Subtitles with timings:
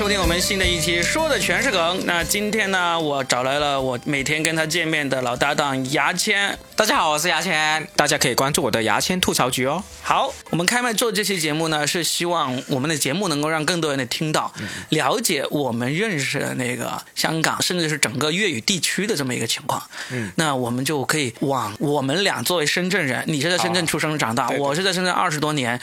[0.00, 2.06] 收听我们新的一期，说的全是梗。
[2.06, 6.58] 那今天呢，我找来了我每天跟他见面的老搭档牙签。
[6.74, 9.84] 大家好，我是牙签，大家可以关注我的牙签吐槽局哦。
[10.00, 14.50] 好，我们开麦做这期节目呢，是希望我们的节目能够让更多人的听到，
[14.88, 19.82] 了解我们认识的那个香港，甚至是整个粤语地区的这么一个情况。
[20.10, 25.78] 嗯，那我们就可以往我们俩作为深圳人，你是在深圳出生长大，对对我是在深圳二十多年。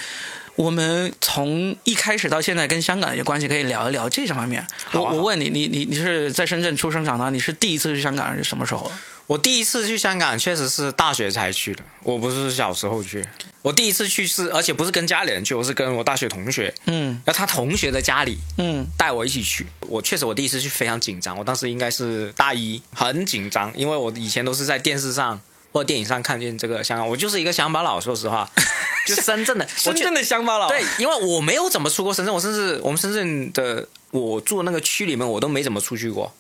[0.58, 4.66] 我们从一开始到现在跟香港的关系，可以聊一聊这方面。
[4.92, 8.92] 我我问你，你你你是在深圳出生长大，你是第一次去香港是什么时候？
[9.28, 13.24] 我第一次去香港确实是大学才去的，我不是小时候去。
[13.62, 19.68] 我第一次去是，而且不是跟家里人去，我是跟我大学同学，嗯然后他同学的家里嗯，带我一起去。
[19.82, 25.40] 我确实我第一次去非常紧张，我当时应该是大一，很紧张，因为我以前都是在电视上
[25.84, 28.50] 电影上看见这个香港，我就是一个乡巴佬，说实话，
[29.08, 30.68] 就深圳的，深圳的乡巴佬。
[30.68, 36.34] 对，因为我没有怎么出过深圳，我甚至我们深圳的我住的那个区里面，我都没怎么出去过。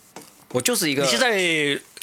[0.54, 1.38] 我就是一个你是在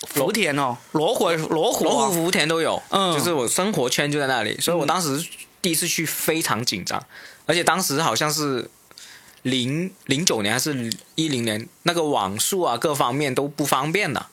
[0.09, 5.27] 福田哦，罗湖罗湖啊罗湖、福田都有，嗯就是我生活圈就在那里，所以我当时
[5.63, 7.03] 第一次去非常紧张，
[7.47, 8.69] 而且当时好像是
[9.41, 14.27] 零零九年还是一零年，那个网速啊各方面都不方便的，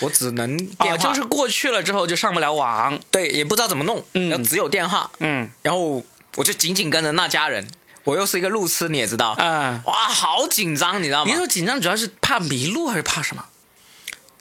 [0.00, 2.98] 我只能电啊，就是过去了之后就上不了网。
[3.10, 4.28] 对，也不知道怎么弄，嗯。
[4.30, 5.48] 然后只有电话，嗯。
[5.62, 6.04] 然后
[6.36, 7.66] 我就紧紧跟着那家人，
[8.04, 11.30] 我又是一个路痴，你也知道，嗯，哇，好紧张，你知道吗？
[11.30, 11.36] 你？
[11.36, 13.44] 说紧张主要是怕迷路还是怕什么？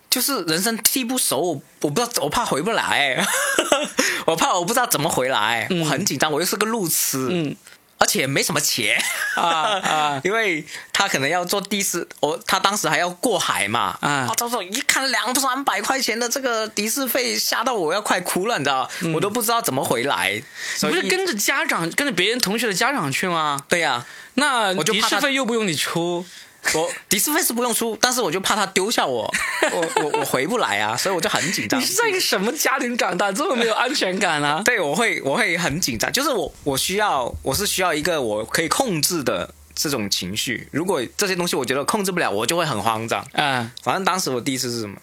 [0.09, 3.25] 就是人生地不熟，我我不知道，我怕回不来，
[4.25, 5.81] 我怕我不知道怎么回来，嗯。
[5.81, 7.55] 我很紧张，我又是个路痴，嗯
[7.97, 8.97] 而且没什么钱。
[9.35, 10.21] 啊 啊。
[10.25, 14.29] 因为他可能要坐的士，我他当时还要过海嘛，啊。
[14.37, 20.41] 到时候一看两三百块钱的这个的士费，吓到我要快哭了，你知道，我都不知道怎么回来，
[20.81, 23.63] 你不是跟着家长跟着别人同学的家长去吗？
[23.69, 26.25] 对呀、那的士我就怕又不用你出。
[26.73, 29.31] 我迪斯费是不用出，但是我就怕他丢下我，
[29.71, 31.85] 我我我回不来啊，所以我就很紧张你。
[31.85, 34.61] 是在一个什么家庭长大，这么没有安全感啊？
[34.65, 40.67] 对，我会我会很紧张，就是我我需要我是需要一个我可以控制的这种情绪。
[40.71, 43.25] 如果这些东西我觉得控制不了，我就会很慌张。
[43.33, 44.97] 嗯，反正当时我第一次是什么，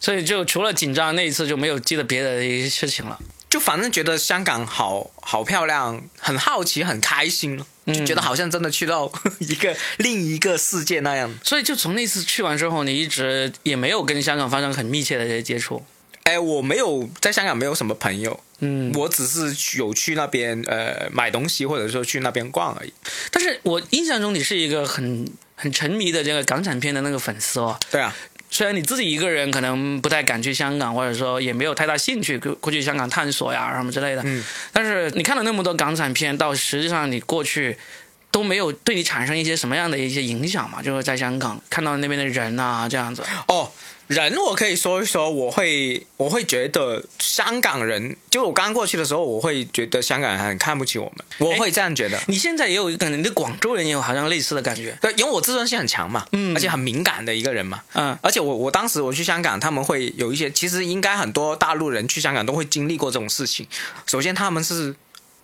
[0.00, 3.18] 所以就除了紧张那一次就没有记得别的一些事情了。
[3.50, 11.32] 就反正觉得香港好好漂亮，很好奇，很开心，就觉得好像真的去到 一个另一个世界那样。
[11.42, 15.84] 所以就从那次去完之后，你一直也没有跟香港发生很密切的这些接触。
[16.22, 22.92] 哎，我没有在香港没有什么朋友，嗯，我只是有去那边呃买东西，或者说去那边逛而已。
[23.30, 27.78] 但是我印象中你是一个很很沉迷的这个港产片的那个粉丝哦。
[27.90, 28.16] 对啊，
[28.54, 37.76] 虽然你自己一个人可能不太敢去香港，或者说也没有太大兴趣过过去香港探索呀什么之类的，嗯，但是你看了那么多港产片，到实际上你过去
[38.30, 40.80] 都没有对你产生一些什么样的一些影响嘛？
[40.80, 43.68] 就是在香港看到那边的人啊这样子，哦，
[44.06, 52.20] 人我可以说一说，我会我会觉得香港人，就我刚过去的时候，我会觉得香港人很看不起我们，我会这样觉得。
[52.26, 57.82] 你现在也有一个，你的广州人也有好像类似的感觉，对，因为我自尊心很强嘛，嗯而且很敏感的一个人嘛。
[57.94, 63.66] 嗯而且我我当时我去香港，他们会有一些，其实应该很多大陆人去香港都会经历过这种事情。
[64.06, 64.94] 首先他们是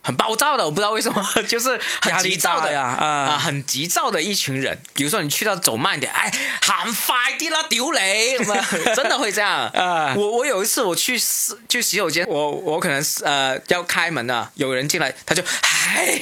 [0.02, 3.06] 很暴躁的，我不知道为什么， 就是很急躁的呀啊。
[3.06, 4.80] 啊，很急躁的一群人。
[4.94, 8.44] 比如说你去到走慢点，哎，喊快啲啦，屌你，
[8.96, 9.68] 真的会这样。
[9.68, 10.14] 啊。
[10.16, 16.20] 我我有一次我去洗去洗手间，我我可能是呃要开门了，有人进来，他就嗨，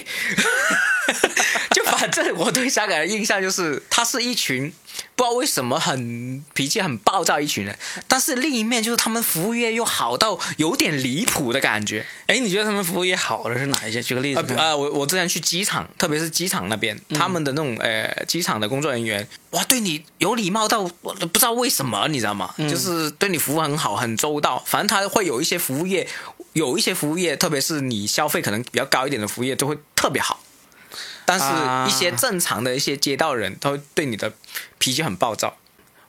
[1.71, 4.73] 就反正我对香港的印象就是，他是一群
[5.15, 7.77] 不知道为什么很脾气很暴躁一群人，
[8.07, 12.05] 但是另一面就是他们服务业又好到有点离谱的感觉。
[12.27, 14.03] 哎，你觉得他们服务业好的是哪一些？
[14.03, 14.45] 举个例子啊。
[14.49, 22.55] 呃呃，我我之前去机场，特别是机场那边，他们的那种呃机场的工作人员，哇，对你有礼貌到我都不知道为什么，你知道吗？
[22.59, 24.63] 就是对你服务很好，很周到。
[24.67, 26.07] 反正他会有一些服务业，
[26.53, 30.41] 有一些服务业，特别是你消费可能比较高一点的服务业，都会特别好。
[31.29, 34.33] 但是啊一些正常的一些街道人，他会对你的
[34.79, 35.59] 脾气很暴躁。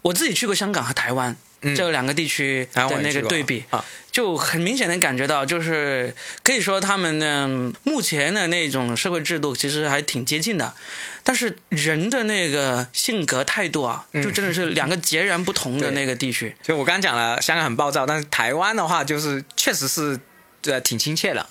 [0.01, 10.73] 我自己去过香港和台湾、嗯这两个地区的那个对比，啊，就很明显的感觉到，就是可以说他们呢目前的那种社会制度其实还挺接近的，
[11.21, 16.55] 但是人的那个性格态度啊，就真的是两个截然不同的那个地区。
[16.63, 20.17] 就我刚刚讲了，香港很暴躁，但是台湾的话，就是确实是
[20.63, 21.45] 呃挺亲切的。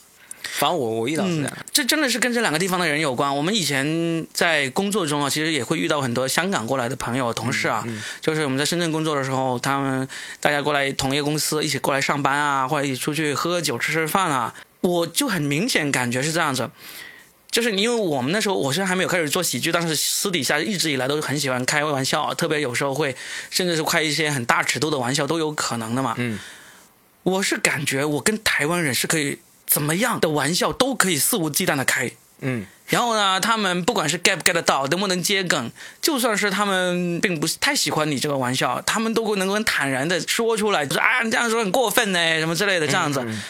[0.52, 1.56] 反正我我遇到是这样。
[1.72, 3.34] 这真的是跟这两个地方的人有关。
[3.36, 7.86] 我们以前在工作中啊，其实也会遇到很多香港过来的朋友、同事啊，
[8.20, 10.08] 就是我们在深圳工作的时候，他们
[10.40, 16.70] 大家过来同一个公司一起过来上班啊，或者一起出去喝喝酒、吃吃饭啊，我就很明显感觉是这样子。
[17.50, 23.16] 就是因为我们那时候我虽然还没有开始做喜剧，但是私底下一直以来都是很喜欢开玩笑，特别有时候会
[23.48, 26.14] 甚至是开一些很大尺度的玩笑都有可能的嘛。
[26.18, 26.38] 嗯，
[27.22, 29.38] 我是感觉我跟台湾人是可以
[29.68, 32.10] 怎么样的玩笑都可以肆无忌惮的开。
[32.40, 35.70] 嗯，然后呢，他们不管是 get 不 get 得到，能不能接梗，
[36.02, 43.20] 就算是他们并不是太喜欢你这个玩笑，他们都会能够很坦然的说出来，就是啊，你这样说很过分呢，什么之类的这样子。
[43.24, 43.40] 嗯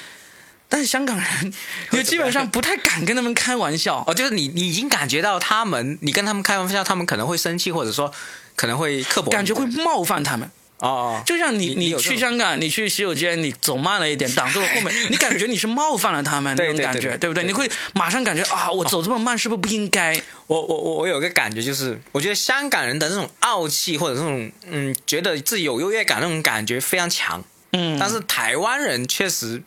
[0.71, 1.55] 但是香港人，
[1.91, 4.05] 就基本上不太敢跟他们开玩笑。
[4.07, 8.13] 哦，就是你你已经感觉到他们，你跟他们开玩笑，他们可能会生气，或者说
[8.55, 17.43] 可能会刻薄，感觉会冒犯他们，哦哦，就像你你去香港，你去洗手间，你走慢了一点，挡住了后面， 你感觉你是冒犯了他们那种感觉，对不对？
[17.43, 20.15] 对你会马上感觉啊，我走这么慢是不是不应该？
[20.47, 27.43] 我我我我有个感觉，就是我觉得香港人的那种傲气或者这种嗯，觉得自己有优越感那种感觉非常强，
[27.73, 29.61] 嗯，但是台湾人确实，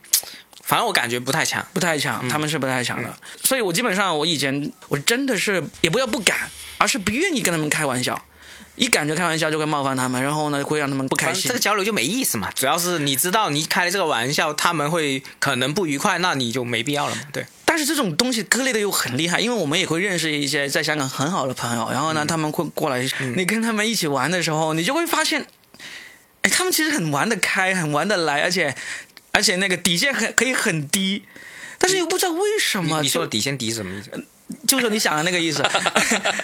[0.63, 1.65] 反正我感觉不太强。
[1.73, 3.13] 不太强，他们是不太强的。
[3.43, 8.23] 所以我基本上我以前我真的是也不要不敢，而是不愿意跟他们开玩笑。
[8.81, 11.59] 一感觉开玩笑就会冒犯他们，然后呢会让他们不开心这个。
[11.59, 17.21] 交流就没意思嘛，主要是你知道你开了这个玩笑，他们会可能不愉快，那你就没必要了嘛。
[17.31, 25.45] 对，但是这种东西割裂的又很厉害，因为我们也会认识一些在香港很好的朋友，然后呢他们会过来，你跟他们一起玩的时候，你就会发现，
[26.41, 28.75] 哎，他们其实很玩得开，很玩得来，而且
[29.31, 31.23] 而且那个底线很可以很低。
[31.77, 34.25] 但是又不知道为什么，你你说的底线低是什么意思？
[34.68, 35.63] 就是你想的那个意思，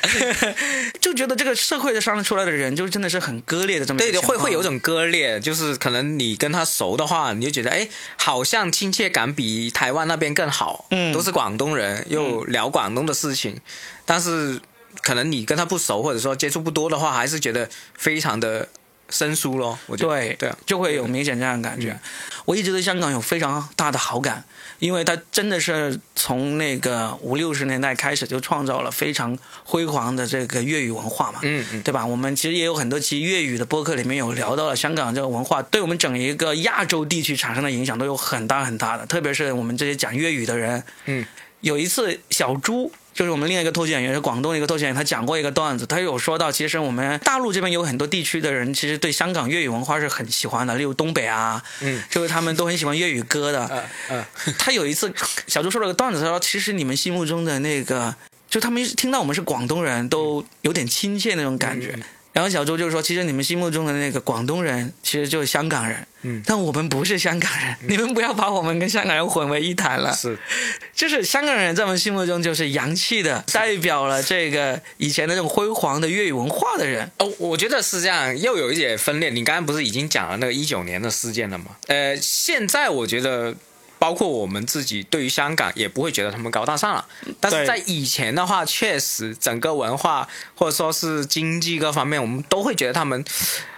[1.02, 7.88] 就觉得这个社会上出来的人，就真的是很割裂的这么对对，会会有种割裂，就是可能你跟他熟的话，你就觉得哎，
[8.18, 11.14] 好像亲切感比台湾那边更好，嗯。
[11.14, 13.60] 都是广东人，又聊广东的事情，
[14.06, 14.60] 但是
[15.02, 18.68] 可能你跟他不熟，或者说接触不多的话，还是觉得非常的
[19.10, 19.78] 生疏咯。
[19.88, 22.00] 我觉得对对啊，就会有明显这样的感觉。
[22.46, 24.44] 我一直对香港有非常大的好感，
[24.80, 31.40] 因为它真的是从那个五六十年代开始就创造了非常辉煌的这个粤语文化嘛。
[31.42, 32.06] 嗯嗯，对吧？
[32.06, 40.84] 我们其实也有很多期粤语的播客里面有聊到了香港这个文化对我们整一个亚洲地区产生的影响都有很大很大的，特别是我们这些讲粤语的人。
[41.06, 41.26] 嗯，
[41.62, 42.92] 有一次小猪。
[43.18, 53.68] 就是我们另外一个脱口秀演员，是广东的一个脱口秀演员，他讲过一个段子，他有说到，其实我们大陆这边有很多地区的人，其实对香港粤语文化是很喜欢的，例如东北啊，嗯，就是他们都很喜欢粤语歌的。
[54.12, 55.12] 嗯嗯，他有一次，
[55.48, 58.14] 小猪说了个段子，他说：“其实你们心目中的那个，
[58.48, 61.94] 就他们听到我们是广东人都有点亲切那种感觉。
[61.98, 62.04] 嗯
[62.38, 70.14] 然后小周就说：“其实你们心目中的那个广东人，其实就是香港人，嗯但我们不是香港人，你们不要把我们跟香港人混为一谈了。
[70.14, 70.38] 是，
[70.94, 77.10] 就是香港人在我们心目中就是洋气的，代表了这个以前的那种辉煌的粤语文化的人。
[77.18, 79.32] 哦，我觉得是这样，又有一点分裂。
[79.32, 81.66] 你刚刚不是已经讲了那个一九年的事件了吗？
[81.88, 83.56] 呃，现在我觉得。
[84.00, 87.06] 包括我们自己对于香港也不会觉得他们高大上了，
[87.40, 93.24] 但是在以前的话，确实整个文化或者说是经济各方面，我们都会觉得他们，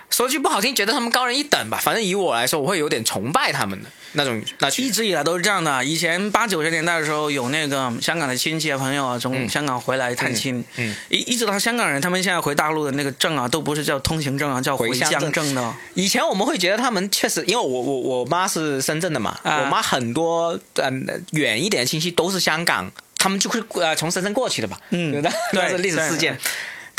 [0.10, 1.80] 说句不好听，觉得他们高人一等吧。
[1.82, 4.92] 反正以我来说，我会有点崇拜他们的那种那一。
[4.92, 5.84] 直以来都是这样的。
[5.86, 15.74] 以前八九十年代的时候，有那个香港的亲戚啊朋友啊从香港回来探亲，嗯嗯一一直到香港人，他们现在回大陆的那个证啊，都不是叫通行证啊，叫回乡证证的哦。
[15.94, 25.34] 以前我们会觉得他们确实，因为我我我妈是深圳的嘛，啊我妈很多嗯远一点的亲戚都是香港，他们就会呃从深圳过去的吧，嗯对不对？
[25.54, 26.38] 对那 是历史事件。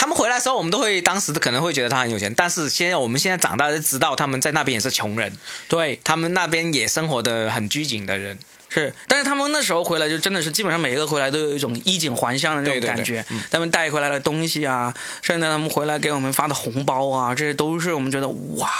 [0.01, 5.31] 他们回来的时候，我们都会当时可能会觉得他很有钱，但是现在我们现在长大就知道，他们在那边也是穷人，
[5.69, 8.39] 对，他们那边也生活的很拘谨的人。
[8.71, 13.23] 是， 但是他们那时候回来就真的是基本上每一个回来都有一种衣锦还乡的那种对对对感觉。
[13.51, 18.71] 他们带回来的东西啊，甚至他们回来给我们发的红包啊，这些都是我们觉得哇，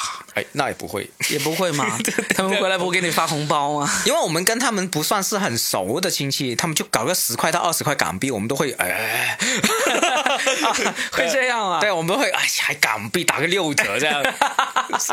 [0.41, 1.99] 哎，那也不会，也不会嘛，
[2.35, 4.03] 他们回来不会给你发红包啊。
[4.07, 9.37] 因为我们跟他们不算是很熟的亲戚，他们就搞个十块到二十块港币，我们都会哎，
[11.13, 11.81] 会这样啊？
[11.81, 14.23] 对，我们会哎，还港币打个六折这样，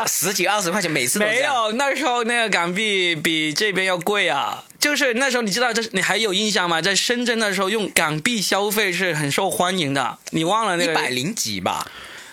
[0.06, 1.26] 十几二十块钱，每次都。
[1.26, 4.64] 没有，那时候那个港币比这边要贵啊。
[4.78, 6.80] 就是那时候，你知道这你还有印象吗？
[6.80, 10.18] 在深圳那时候用港币消费是很受欢迎的。
[10.30, 10.92] 你忘了那个？
[10.92, 11.84] 一百零几吧，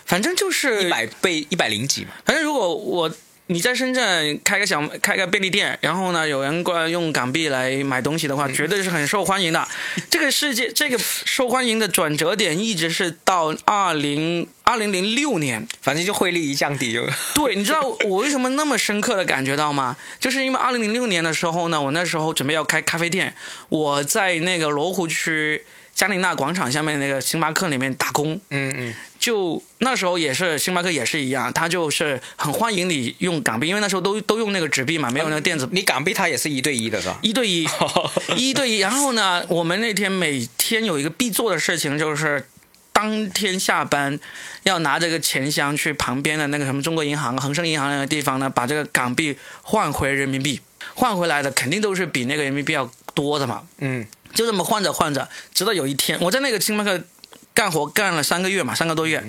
[0.06, 2.12] 反正就是一百倍一百零几嘛。
[2.24, 3.10] 反正如果我
[3.48, 9.68] 你在深圳开个小开个便利店，然后呢有人过来用港币来买东西的话，绝对是很受欢迎的。
[10.10, 15.64] 这个世界这个受欢迎的转折点一直是到二零二零零六年。
[15.80, 17.06] 反正就汇率一降低就。
[17.36, 19.96] 对，你知道我为什么那么深刻的感觉到吗？
[20.18, 23.32] 就是因为二零零六年的时候呢，我那时候准备要开咖啡店，
[23.68, 25.64] 我在那个罗湖区
[25.96, 35.66] 嘉陵娜广场下面那个星巴克里面打工，嗯嗯，就那时候也是星巴克也是一样，他就是很欢迎你用港币，因为那时候都都用那个纸币嘛，没有那个电子。
[35.72, 37.18] 你港币它也是一对一的是吧？
[37.22, 37.66] 一对一，
[38.36, 38.78] 一对一。
[38.80, 42.46] 然后呢，我们那天每天有一个必做的事情，就是
[42.92, 44.20] 当天下班
[44.64, 50.60] 要拿这个钱箱去旁边的那个什么中国银行、恒生银行那个地方呢，把这个港币换回人民币，
[50.94, 53.62] 换回来的肯定都是比那个人民币要多的嘛。
[53.78, 57.02] 嗯就这么换着换着，直到有一天，我在那个星巴克
[57.52, 59.24] 干活干了三个月嘛，三个多月，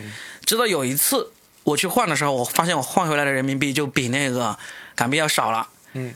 [0.46, 1.32] 直到有一次
[1.64, 4.56] 我去换的时候，我发现我换回来的人民币就比那个
[4.94, 5.68] 港币要少了。
[5.94, 6.14] 嗯，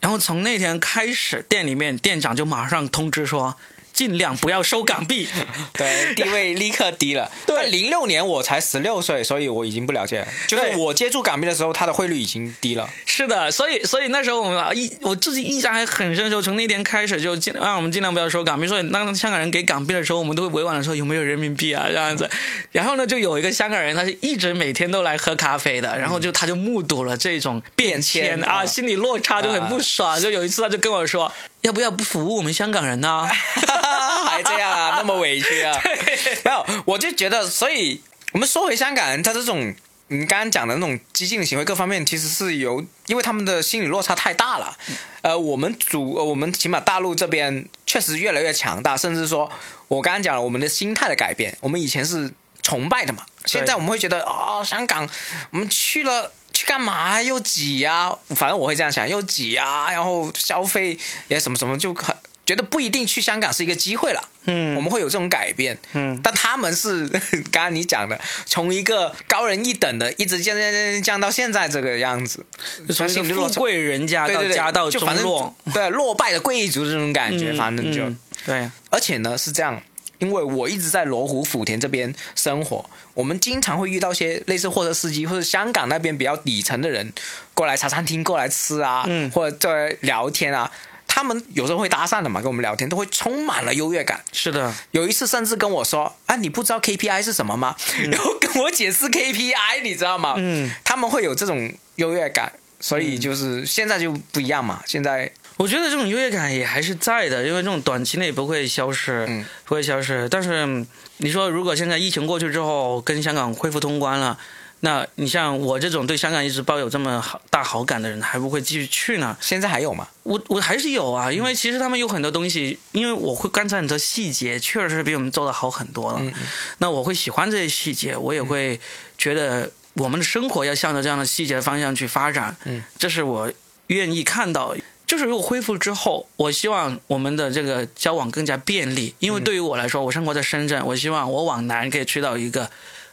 [0.00, 3.56] 然后从那天开始，店里面店长就马上通知说，
[3.92, 5.28] 尽量不要收港币。
[5.74, 7.30] 对，地位立刻低了。
[7.46, 10.28] 对零六年我才十六岁，所以我已经不了解了。
[10.48, 12.88] 就是对我接触港币的时候，它的汇率已经低了。
[13.06, 18.66] 是的，所以所以那时候我们啊，印我自己印象还很深，就从那天开始就尽让我们尽量不要收港币。
[18.66, 22.28] 所以当香港人给港币的时候，我们都会委婉的说有没有人民币啊这样子。
[22.70, 30.20] 然后呢，就有一个香港人，他是一直每天都来喝咖啡的，然后就他就目睹了这种变迁啊心理落差就很不爽。
[30.20, 31.30] 就有一次他就跟我说，
[31.62, 33.26] 要不要不服务我们香港人呢？
[34.26, 35.80] 还这样啊， 那么委屈啊？
[35.84, 38.00] 没有，我就觉得，所以
[38.32, 39.74] 我们说回香港人，他这种
[40.08, 44.76] 你刚刚讲的那种激进的行为，各方面其实是有，因为他们的心理落差太大了。
[45.20, 49.50] 呃，我们主，呃我们起码大陆这边确实越来越强大，甚至说，
[49.88, 55.08] 我刚刚讲了我们的心态的改变，我们以前是崇拜的嘛，现在我们会觉得哦，香港
[55.50, 56.32] 我们去了。
[56.62, 57.20] 去干嘛？
[57.20, 58.16] 又挤啊！
[58.36, 62.14] 反正我会这样想，又挤啊，然后消费也什么什么，就很
[62.46, 64.28] 觉得不一定去香港是一个机会了。
[64.44, 65.76] 嗯我们会有这种改变。
[65.92, 67.06] 嗯，但他们是
[67.50, 72.44] 刚刚你讲的，从一个高人一等的，一直降降降降降到现在这个样子，
[72.86, 79.80] 就从富贵人家到家到中落，对落败的贵族这种感觉，嗯反正就，嗯对，而且呢是这样。
[80.22, 87.12] 因为我一直在罗湖、福田这边生活，我们经常会遇到一些类似货车司机或者香港那边比较底层的人
[87.54, 90.70] 过来茶餐厅过来吃啊，嗯或者在聊天啊，
[91.08, 94.22] 他们有时候会搭讪的嘛，跟我们聊天都会充满了优越感。
[94.30, 97.74] 是的，有一次甚至跟我说：“啊，你不知道 KPI 是什么吗？”
[98.12, 100.34] 然后跟我解释 KPI，你知道吗？
[100.38, 104.82] 嗯，他们会有这种优越感，所以就是现在就不一样嘛。
[104.86, 110.28] 现在我觉得这种优越感也还是在的，因为这种短期内不会消失，嗯不会消失。
[110.28, 110.86] 但是嗯
[111.18, 114.36] 你说，如果现在疫情过去之后，跟香港恢复通关了，
[114.80, 119.36] 那你像我这种对香港一直抱有这么好大好感的人，还不会继续去呢？
[119.40, 120.08] 现在还有吗？
[120.24, 126.18] 我我还是有啊，因为其实他们有很多东西，因为我会观察很多细节，确实是比我们做的好很多了。
[126.20, 126.32] 嗯
[126.78, 128.80] 那我会喜欢这些细节，我也会
[129.16, 132.56] 觉得我们的生活要向着这样的细节的方向去发展。
[132.64, 133.52] 嗯，这是我
[133.86, 134.74] 愿意看到。
[135.12, 142.70] 就是如果恢复之后，我希望我们的这个交往更加便利，因为对于我来说，我生活在深圳，我希望我往南可以去到一个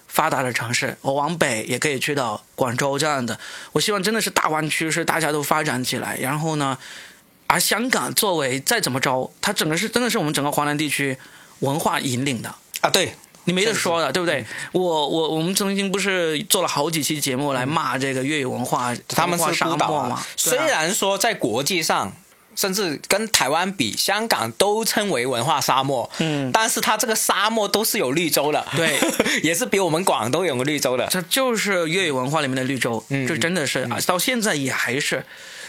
[0.07, 3.37] 发达的城市，我往北也可以去到广州这样的。
[3.73, 6.17] 我希望真的是大湾区，是大家都发展起来。
[6.21, 6.77] 然后呢，
[7.47, 11.17] 而香港作为再怎么着，它整个是真的是我们整个华南地区
[11.59, 12.55] 文化引领的。
[12.79, 13.13] 啊，对，
[13.45, 14.45] 你没得说的，对不对？
[14.71, 19.89] 我我我们曾经不是做了好几期节目来骂这个粤语文化，他们是文化沙孤岛啊。
[19.89, 20.23] 漠嘛。
[20.35, 22.13] 虽然说在国际上，
[22.55, 26.51] 甚至跟台湾比，香港都称为文化沙漠，嗯。
[26.51, 28.99] 但是它这个沙漠都是有绿洲的，对，
[29.41, 31.07] 也是比我们广东有个绿洲的。
[31.07, 33.25] 这就是粤语文化里面的绿洲，嗯。
[33.25, 35.25] 这真的是、啊，到现在也还是。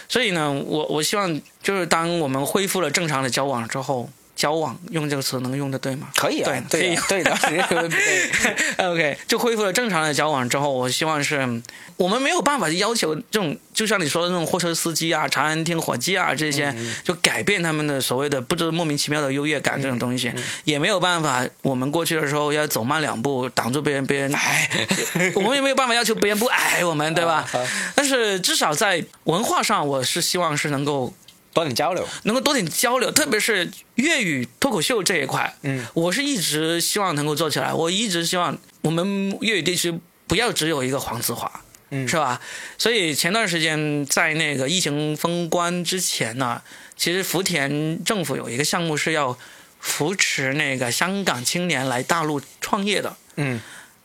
[0.09, 4.09] 所以呢，我我希望就是当我们恢复了正常的交往之后，
[4.41, 6.07] 交往用这个词能用的对吗？
[6.15, 7.37] 可以啊，对对啊对的，
[7.89, 11.61] 对 OK，就恢复了正常的交往之后，我希望是
[11.95, 20.33] 我们没有办法要求这种，就像你说的那种货车司机啊、茶餐厅伙计啊这些，就改变他们的所谓的不知莫名其妙的优越感这种东西，
[20.63, 21.45] 也没有办法。
[21.61, 24.67] 我们过去的时候要走慢两步，挡住别人，别人矮，
[25.35, 27.47] 我们也没有办法要求别人不矮我们，对吧？
[27.93, 31.13] 但是至少在文化上，我是希望是能够
[31.53, 32.07] 多点交流。
[32.23, 37.73] 能够多点交流，特别是粤语脱口秀这一块，嗯，我是一直希望能够做起来。
[37.73, 41.51] 我一直希望我们粤语地区不要只有一个黄子华，
[41.89, 42.39] 嗯是吧？
[42.77, 46.61] 所以前段时间在那个疫情封关之前呢，
[46.95, 49.37] 其实福田政府有一个项目是要
[49.79, 53.15] 扶持那个香港青年来大陆创业的。
[53.35, 53.59] 嗯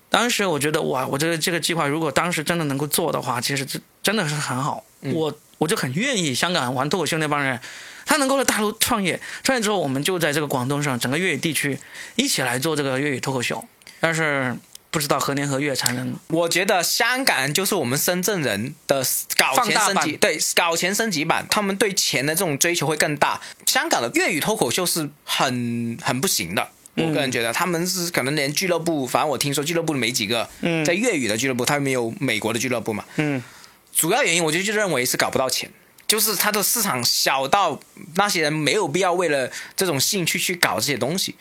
[0.08, 4.82] 当时我觉得哇，我这个这个计划如果当时真的能够做的话，其实这真的是很好。
[5.00, 7.60] 我我就很愿意香港玩脱口秀那帮人，
[8.04, 11.78] 他能够在大陆创业，创业之后我们就在这个广东省整个粤语地区
[12.16, 13.64] 一起来做这个粤语脱口秀。
[14.00, 14.54] 但是
[14.90, 19.04] 不知道何年何月才能我觉得香港就是我们深圳人的
[19.36, 23.40] 搞钱升级，对，搞钱升级版，他们对钱的这种追求会更大。
[23.66, 30.48] 香港的粤语脱口秀是很很不行的，我个人觉得他们是可能连俱乐部，反正我听说俱乐部没几个，
[30.86, 33.04] 在粤语的俱乐部，他没有美国的俱乐部嘛。
[33.16, 33.42] 嗯，
[33.96, 35.70] 主要原因我就就认为是搞不到钱，
[36.06, 37.80] 就是它的市场小到
[38.16, 41.34] 那些人没有必要为了这种兴趣去搞这些东西，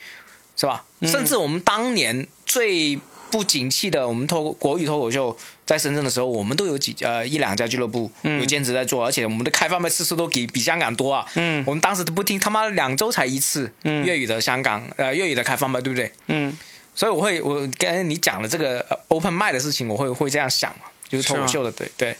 [0.56, 0.84] 是吧？
[1.02, 2.98] 甚至我们当年最
[3.30, 5.36] 不景气的，我们脱国语脱口秀
[5.66, 11.26] 在深圳的时候，我们都有几呃一两家俱乐部有兼职在做，而且我们的开放麦次数都比比香港多啊。
[11.34, 16.10] 嗯我们当时都不听，他妈两周才一次粤语的香港呃粤语的开放麦，对不对？
[16.28, 16.56] 嗯，
[16.94, 22.16] 所以我会我跟你讲的这个呃 open 麦的事情，我会会这样想嘛，就是脱口秀的，对对。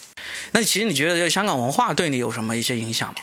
[0.53, 3.15] 那其实你觉得这个香港文化对你有什么一些影响吗？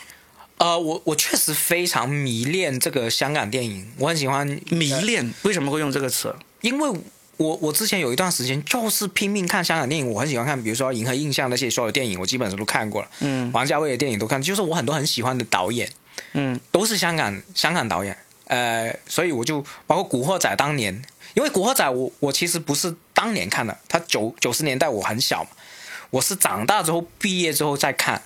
[0.58, 6.34] 呃，我我确实非常迷恋这个香港电影，我很喜欢迷恋为什么会用这个词？
[6.62, 6.90] 因为
[7.38, 13.10] 我我之前有一段时间就是拼命看香港电影，我很喜欢看，比如说《银河印象》那些所有电影，我基本上都看过了。
[13.20, 15.90] 嗯王家卫的电影都看，就是我很多很喜欢的导演
[16.34, 18.16] 嗯都是香港香港导演，
[18.46, 21.02] 呃，所以我就包括《古惑仔》当年，
[21.34, 25.48] 因为《古惑仔我》我其实不是当年看的，他九九十年代我很小，
[26.10, 28.22] 我是长大之后毕业之后再看，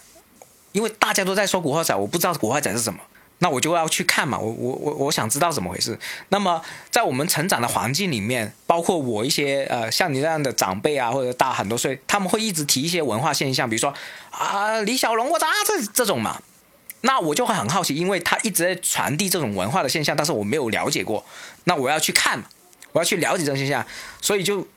[0.72, 3.00] 因为大家都在说《古惑仔》，我不知道《古惑仔》是什么。
[3.38, 6.00] 那我就要去看嘛，我我我我想知道怎么回事。
[6.30, 13.94] 那么在我们成长的环境里面，包括我一些呃像你这样的长辈啊，或者大很多岁，他们会一直提一些文化现象，比如说
[14.32, 16.42] 啊李小龙我操这这种嘛。
[17.02, 21.24] 那我就会很好奇，因为他一直在传递这种文化的现象，但是我没有了解过，
[21.66, 22.46] 那我要去看嘛，
[22.94, 23.86] 我要去了解这个现象，
[24.20, 24.68] 所以就，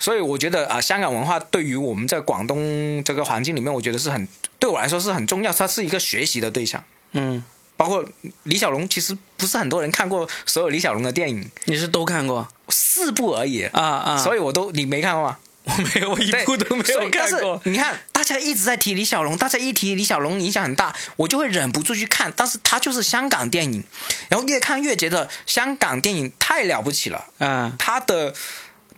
[0.00, 4.26] 所以我觉得啊、香港文化对于我们在广东这个环境里面，我觉得是很
[4.58, 6.82] 对我来说是很重要，它是一个学习的对象。
[7.12, 7.44] 嗯，
[7.76, 8.04] 包括
[8.44, 14.16] 李小龙，其实不是很多人看过所有李小龙的电影，你是都看过四部而已，啊啊？
[14.16, 15.38] 所以我都你没看过吗？
[15.64, 17.60] 我没有，我一对部都没有看过。
[17.64, 22.32] 你看，大家一直在提李小龙，大家一提李小龙影响很大，我就会忍不住去看。
[22.34, 23.84] 但是他就是香港电影，
[24.30, 27.26] 然后越看越觉得香港电影太了不起了。
[27.38, 28.32] 嗯他的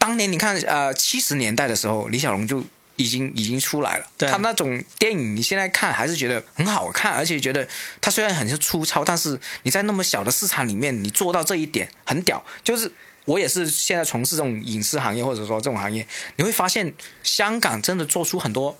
[0.02, 2.60] 当年你看，呃，七十年代的时候，李小龙就
[2.96, 4.06] 已经已经出来了。
[4.18, 7.64] 他那种电影，你现在看还是觉得很好看，而且觉得
[8.00, 12.44] 他虽然很是粗糙，但是你在那么小的市场里面，你做到这一点很屌。
[12.64, 12.90] 就是
[13.26, 18.76] 我也是现在从事这种影视行业或者说这种行业，你会发现香港真的做出很多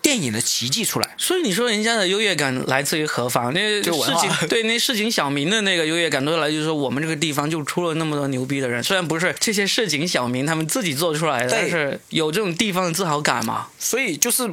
[0.00, 1.14] 电影的奇迹出来。
[1.18, 3.52] 所以你说人家的优越感来自于何方？
[3.52, 8.82] 那市井对那市井小民的那个优越感，都来就是说我们这个地方就出了那么多牛逼的人。
[8.82, 13.68] 虽然不是这些市井小民他们自己做出来的，对但是有这种地方的自豪感嘛。
[13.78, 14.50] 所以就是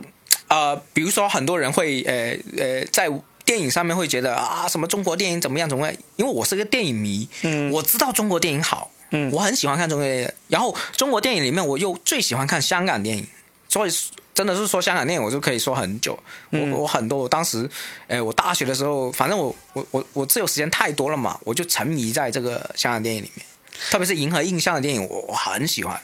[0.48, 3.10] 呃，比如说很多人会呃呃在
[3.46, 13.28] 电影上面会觉得啊什么中国电影怎么样怎么样，因为我是个电影迷，嗯我知道中国电影好，嗯我很喜欢看中国电影，然后中国电影里面我又最喜欢看香港电影，
[13.70, 13.92] 所以。
[14.36, 16.20] 真的是说香港电影，我就可以说很久。
[16.52, 17.68] 我我很多，我当时，
[18.08, 23.46] 呃，我大学的时候，反正我我我我自由时间太多了嘛，我就沉迷在这个香港电影里面，
[23.90, 26.00] 特别是银河印象的电影，我我很喜欢。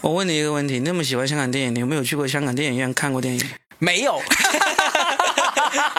[0.00, 3.50] 我问你一个问题：那么喜欢香港电影，你有没有去过香港电影院看过电影？
[3.78, 4.20] 没有。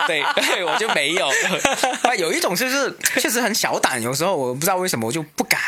[0.08, 1.30] 对对，我就没有。
[2.02, 5.60] 啊， 有一种就是确实很小胆，有时候我不知道为什么我就不敢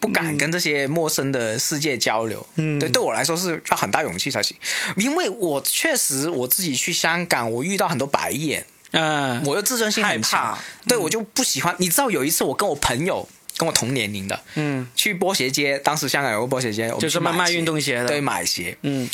[0.00, 2.46] 不敢跟这些陌生的世界交流。
[2.56, 2.78] 嗯。
[2.78, 4.56] 对，对我来说是要很大勇气才行，
[4.96, 11.74] 因为我确实我自己去香港，我遇到很多白眼，嗯，我的自尊心很害强怕，对我就不喜欢。
[11.78, 13.28] 你知道有一次我跟我朋友。
[13.56, 18.06] 跟我同年龄的，嗯，去波鞋街，当时香港有个波鞋街，就去买鞋专门卖运动鞋的。
[18.06, 19.10] 对，买鞋，嗯，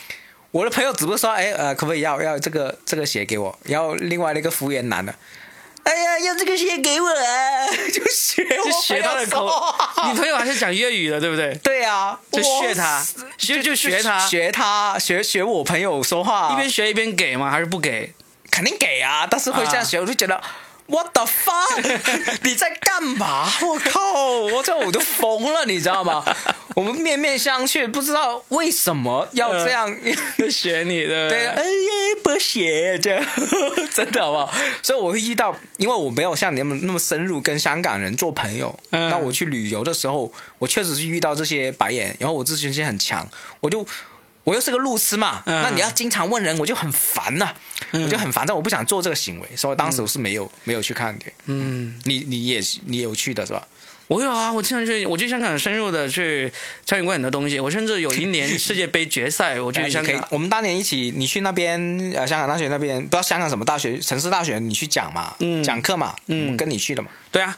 [0.50, 3.58] 我的朋友只不过说，哎，呃，可不可以要要这个这个鞋给我？
[3.64, 5.14] 然后另外那个服务员男的，
[5.84, 9.74] 哎呀，要这个鞋给我啊， 就学我就学他的口。
[10.06, 11.54] 你朋友还是讲粤语的，对不对？
[11.62, 13.04] 对啊，就学他，
[13.38, 17.50] 就就学他，学他，学学我朋友说话，一边学一边给吗？
[17.50, 18.12] 还是不给？
[18.50, 20.40] 肯定给啊，但是会这样学，我就觉得。
[20.86, 21.80] What the fuck？
[22.44, 23.48] 你在干嘛？
[23.62, 24.00] 我靠！
[24.54, 26.22] 我这我都疯了，你知道吗？
[26.76, 29.94] 我们面面相觑，不知道为什么要这样。
[30.36, 31.70] 就学你的， 对，哎呀，
[32.22, 33.24] 不写这样，
[33.94, 34.52] 真的好不好？
[34.82, 38.78] 所以我会遇到，因为我没有像你们那么深入跟香港人做朋友。
[38.90, 43.26] 嗯那我去旅游的时候，我确实是遇到这些白眼，然后我自尊心很强，
[43.60, 43.86] 我就
[44.44, 47.52] 我又是个路痴嘛，嗯那你要经常问人，我就很烦呐、
[47.92, 51.24] 我就很烦躁，我不想做这个行为，所以当时我是没有、没有去看的。
[51.46, 53.66] 嗯，你你也是你有去的是吧？
[54.06, 56.52] 我有啊，我经常去，我去香港深入的去
[56.84, 57.58] 参与过很多东西。
[57.58, 61.80] 我甚至有一年世界杯决赛， 我去香港，，我们当年一起，你去那边
[62.14, 66.14] 呃香港大学那边，不知道香港什么大学，城市大学，你去讲嘛，嗯讲课嘛，
[66.58, 67.08] 跟你去的嘛。
[67.32, 67.56] 对啊，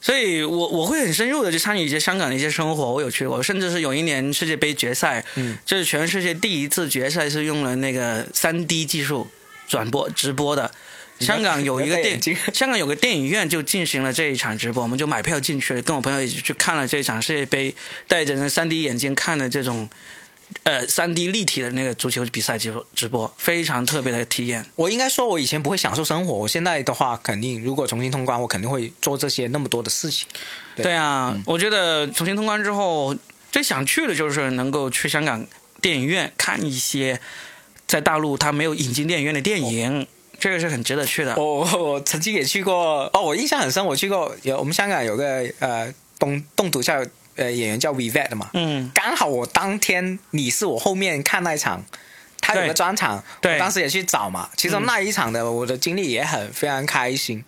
[0.00, 9.28] 所以我我会很深入的去参与一些香港的一些生活，我有去过，甚至是有一年世界杯决赛，嗯，这是全世界第一次决赛是用了那个三 D 技术
[9.68, 10.70] 转播直播的。
[11.20, 12.20] 香港有一个电
[12.54, 17.74] 香港有个电影院就进行了这一场直播，我们就买票进去了，跟我朋友一起去看了这一场世界杯，
[18.06, 19.90] 戴着那三 D 眼镜看的这种，
[20.62, 24.64] 呃，三 D 立体的那个足球比赛直播直播，非常特别的体验。
[24.76, 30.26] 我应该说，我以前不会享受生活，我现在的话，肯定如果重新通关，我肯定会做这些那么多的事情。
[30.76, 33.14] 对对啊，我觉得重新通关之后，
[33.52, 35.46] 最想去的就是能够去香港
[35.80, 37.20] 电影院看一些
[37.86, 40.06] 在大陆它没有引进电影院的电影，
[40.38, 41.34] 这个是很值得去的。
[41.36, 47.04] 我我 我曾经也去过，哦，我印象很深，我去过有我们香港有个呃东东土校
[47.38, 51.82] 呃演员叫 Vivet 的嘛，嗯，刚好我当天你是我后面看那一场，
[52.40, 53.54] 他有个专场，对。
[53.54, 54.50] 我当时也去找嘛。
[54.56, 54.84] 其实嗯。
[54.84, 57.42] 那一场的我的经历也很非常开心，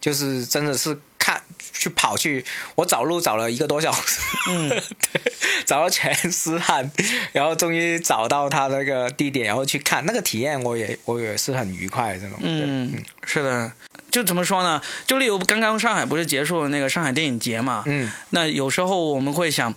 [0.00, 2.44] 就是真的是看去跑去，
[2.76, 4.68] 我找路找了一个多小时，嗯，
[5.12, 5.32] 对，
[5.64, 6.90] 找到全是汗，
[7.32, 12.38] 然后终于找到他那个地点，然后去看那个体验，我也我也是很愉快的这种。
[12.42, 13.72] 嗯，是的，
[14.12, 14.80] 就怎么说呢？
[15.06, 17.82] 就例如刚刚上海不是结束了那个上海电影节嘛？
[17.86, 19.74] 嗯，那有时候我们会想，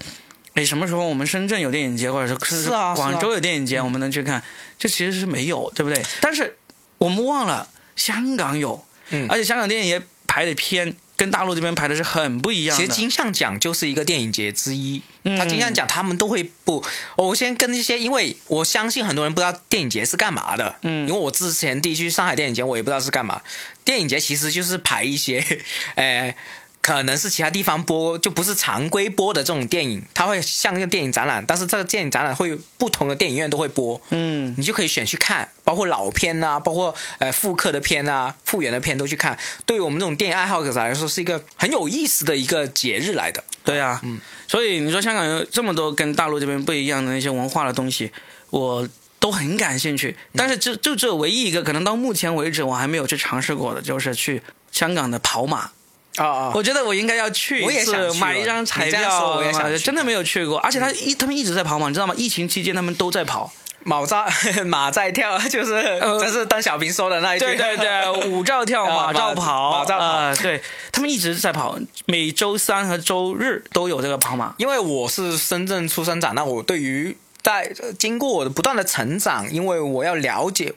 [0.54, 4.44] 哎，什么时候我们深圳有电影节，或者是广州有电影节，我们能去看？
[4.78, 6.04] 这其实是没有，对不对？
[6.20, 6.58] 但是
[6.98, 12.84] 我们忘了香港有，嗯而且香港电影节排的片跟大陆这边排的是很不一样的。
[12.84, 16.84] 其实金像奖就是一个电影节之一，嗯他金像奖他们都会不。
[17.16, 23.42] 我先跟一些，因为我相信很多人不知道电影节是干嘛的，嗯因为我之前第一去上海电影节，我也不知道是干嘛。
[23.86, 25.42] 电影节其实就是排一些，
[25.96, 26.36] 呃。
[26.82, 39.36] 可能是其他地方播，就不是常规播的这种电影，它会像一个电影展览，但是这个电影展览会不同的电影院都会播，嗯，你就可以选去看，包括老片啊，包括呃复刻的片啊、复原的片都去看。
[39.66, 43.44] 对于我们这种电影爱好者来说，是一个很有意思的一个节日来的。
[43.64, 48.12] 对啊，嗯，所以你说香港有这么多跟大陆这边不一样的那些文化的东西，
[48.52, 48.88] 我
[49.20, 50.16] 都很感兴趣。
[50.36, 55.72] 但是就就只有唯一一个，可能到目前为止我还没有去尝试过的，就是去香港的跑马。
[56.18, 59.10] 啊啊我觉得我应该要去一次我也想，去买一张彩票。
[59.20, 62.14] 说我也想去真的没有去过，而且他一他们一直在跑马，你知道吗？
[62.18, 63.52] 疫情期间他们都在跑。
[63.88, 64.26] 马在
[64.66, 67.46] 马在跳， 就是呃这是邓小平说的那一句。
[67.46, 70.60] 对对对，舞照跳， 啊马照跑，马照跑呃对
[70.92, 74.56] 他们一直在跑，每周三和周日都有这个跑马。
[74.58, 80.74] 因为我是深圳出生长大，我对于在呃经过我的不断的成长，因为我要了解，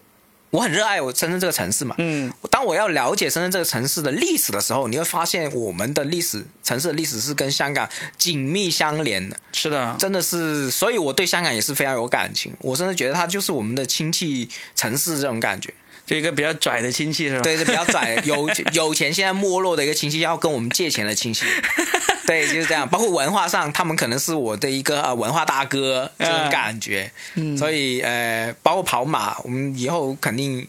[0.50, 1.94] 我很热爱我深圳这个城市嘛。
[1.96, 12.52] 嗯，当我要了解深圳这个城市的历史的时候，你会发现我们的历史城市的历史是跟香港紧密相连的，是的，真的是，所以我对香港也是非常有感情。
[12.60, 15.72] 我甚至觉得它就是我们的亲戚城市这种感觉。
[16.08, 17.42] 就一个比较拽的亲戚是吧？
[17.42, 21.44] 对，是比较拽的， 有有钱现在没落的一个亲戚，要跟我们借钱的亲戚。
[22.26, 22.88] 对，就是这样。
[22.88, 27.10] 包括文化上，他们可能是我的一个呃文化大哥这种感觉。
[27.34, 30.66] 嗯所以呃，包括跑马，我们以后肯定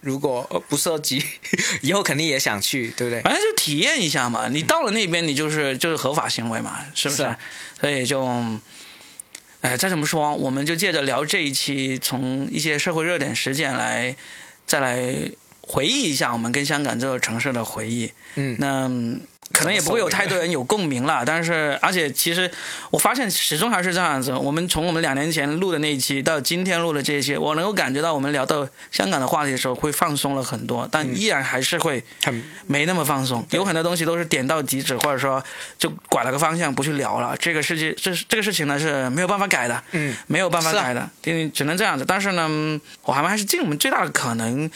[0.00, 1.24] 如果呃不涉及，
[1.82, 3.20] 以后肯定也想去，对不对？
[3.22, 4.48] 反正就体验一下嘛。
[4.48, 7.22] 你到了那边，你就是就是合法行为嘛，是不是？
[7.22, 7.38] 是啊
[7.80, 8.24] 所以就，
[9.60, 14.14] 哎，再怎么说，我们就借着聊这一期，从一些社会热点事件来，
[14.66, 15.30] 再来
[15.62, 18.10] 回忆一下我们跟香港这座城市的回忆。
[18.34, 19.20] 嗯，那嗯
[19.52, 22.50] 可能也不会有太多人有共鸣了， 但是而且其实
[22.90, 24.32] 我发现始终还是这样子。
[24.32, 35.42] 我们从我们两年前录的那一期到今天录的这一期，我能够感觉到我们聊到香港的话题的时候会放松了很多，但依然还是会很没那么放松，有很多东西都是点到即止，或者说
[35.78, 37.36] 就拐了个方向不去聊了。
[37.38, 42.04] 这个世界，这这个事情呢是没有办法改的，嗯，没有办法改的，因只能这样子。
[42.06, 44.70] 但是呢，嗯我还还是尽我们最大的可能。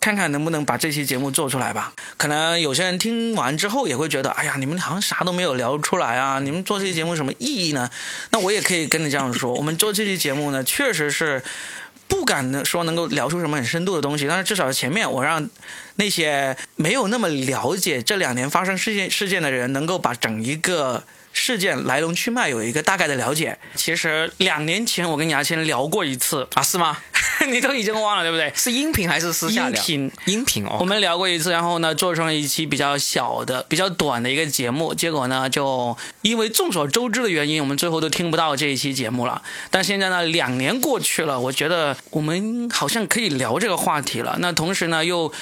[0.00, 1.92] 看看能不能把这期节目做出来吧。
[2.16, 6.38] 可能有些人听完之后也会觉得，哎呀，你们好像啥都没有聊出来啊！
[6.40, 7.88] 你们做这期节目有什么意义呢？
[8.30, 11.42] 那我也可以跟你这样说， 我们做这期节目呢，确实是
[12.06, 15.48] 不敢说能够聊出什么很深度的东西，但是至少前面我让
[15.96, 23.58] 那些没有那么了解这两年发生事件事件的人，能够把整一个事件来龙去脉有一个大概的了解。
[23.74, 26.96] 其实两年前我跟牙签聊过一次，啊，是吗？
[27.50, 28.52] 你都已经忘了对不对？
[28.54, 29.80] 是音频还是私下聊？
[29.82, 30.76] 音频，音频哦。
[30.80, 34.92] 我们聊过一次，然后呢，做成了一期比较小的、比较短的一个节目。
[34.92, 39.42] 结果呢，就因为众所周知的原因，我们最后都听不到这一期节目了。
[39.70, 44.36] 但现在呢，两年过去了，我觉得我们好像可以聊这个话题了。
[44.40, 45.32] 那同时呢，又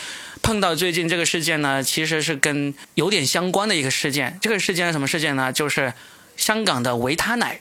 [0.43, 4.39] 碰到最近这个事件呢，其实是跟有点相关的一个事件。
[4.41, 5.53] 这个事件是什么事件呢？
[5.53, 5.93] 就是
[6.37, 7.61] 香港的维他奶。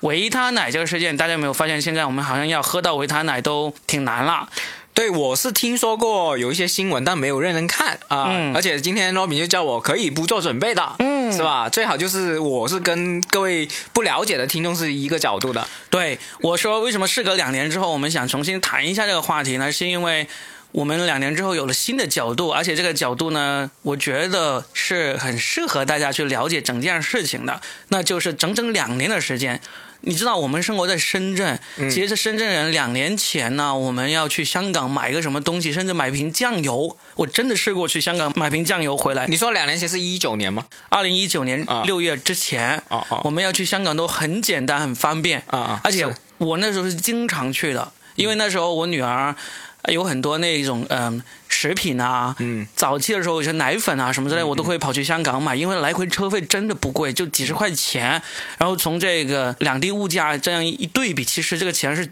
[0.00, 1.80] 维他奶这个事件，大家有没有发现？
[1.80, 4.48] 现在我们好像要喝到维他奶都挺难了。
[4.92, 8.26] 对，我是听说过有一些新闻，但没有认真看啊。
[8.28, 11.68] 嗯而且今天罗敏就叫我可以不做准备的，嗯是吧？
[11.68, 15.66] 最好就是我是跟各位不了解的听众是一个角度的。
[15.88, 19.70] 对我说，为什么事隔两年之后，我们想重新谈一下这个话题呢？
[19.70, 20.26] 是因为
[20.72, 27.62] 我们两年之后有了新的角度，而且这个角度呢，我觉得是很适合大家去了解整件事情的。
[27.88, 29.60] 那就是整整两年的时间。
[30.02, 31.58] 你知道我们生活在深圳，
[31.90, 39.26] 其实深圳人两年前呢，我们要去香港买个什么东西，甚至买瓶酱油，我真的试过去香港买瓶酱油回来。
[39.26, 40.64] 你说两年前是一九年吗？
[40.88, 41.82] 二零一九年啊。
[41.84, 45.42] 六月之前，哦哦我们要去香港都很简单很方便。
[45.46, 46.06] 啊啊而且
[46.38, 49.34] 我那时候是经常去的，因为那时候我女儿呃
[49.88, 58.22] 有很多那种嗯、食品啊，嗯，早期的时候有些奶粉啊什么之类，我都会跑去香港买，因为来回车费真的不贵，就几十块钱，
[58.58, 62.10] 然后从这个两地物价这样一对比，其实这个钱是。